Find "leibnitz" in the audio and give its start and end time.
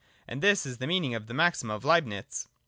1.85-2.47